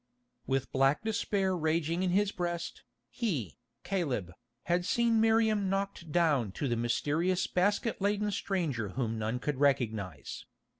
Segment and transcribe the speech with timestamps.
[0.47, 4.31] With black despair raging in his breast, he, Caleb,
[4.63, 10.45] had seen Miriam knocked down to the mysterious basket laden stranger whom none could recognise.